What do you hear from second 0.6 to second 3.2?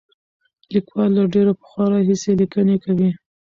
لیکوال له ډېر پخوا راهیسې لیکنې کوي.